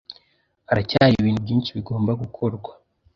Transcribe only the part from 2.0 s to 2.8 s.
gukorwa.